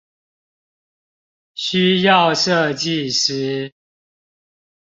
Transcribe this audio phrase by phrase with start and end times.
[1.53, 3.71] 需要設計師